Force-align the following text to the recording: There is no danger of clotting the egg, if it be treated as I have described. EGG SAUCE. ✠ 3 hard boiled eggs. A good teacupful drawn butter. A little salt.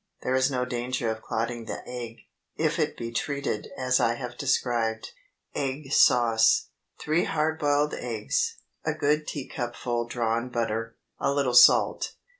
There 0.23 0.33
is 0.33 0.49
no 0.49 0.65
danger 0.65 1.11
of 1.11 1.21
clotting 1.21 1.65
the 1.65 1.87
egg, 1.87 2.21
if 2.57 2.79
it 2.79 2.97
be 2.97 3.11
treated 3.11 3.67
as 3.77 3.99
I 3.99 4.15
have 4.15 4.35
described. 4.35 5.11
EGG 5.53 5.93
SAUCE. 5.93 6.69
✠ 6.99 7.03
3 7.03 7.25
hard 7.25 7.59
boiled 7.59 7.93
eggs. 7.93 8.55
A 8.83 8.93
good 8.95 9.27
teacupful 9.27 10.07
drawn 10.07 10.49
butter. 10.49 10.97
A 11.19 11.31
little 11.31 11.53
salt. 11.53 12.13